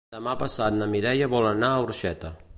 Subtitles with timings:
[0.13, 2.35] Demà passat na Mireia vol anar a Orxeta.